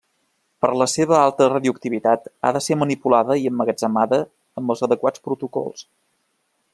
[0.63, 4.19] Per la seva alta radioactivitat ha de ser manipulada i emmagatzemada
[4.63, 5.89] amb els adequats protocols.